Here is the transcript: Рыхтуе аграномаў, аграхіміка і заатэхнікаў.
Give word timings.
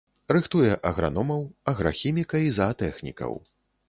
Рыхтуе 0.35 0.69
аграномаў, 0.91 1.43
аграхіміка 1.71 2.41
і 2.45 2.49
заатэхнікаў. 2.57 3.37